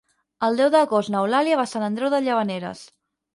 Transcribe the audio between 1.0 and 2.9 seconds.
n'Eulàlia va a Sant Andreu de Llavaneres.